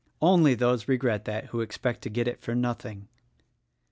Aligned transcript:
Only 0.19 0.55
those 0.55 0.87
regret 0.87 1.25
that 1.25 1.45
who 1.49 1.61
expect 1.61 2.01
to 2.01 2.09
get 2.09 2.27
it 2.27 2.41
for 2.41 2.55
nothing." 2.55 3.07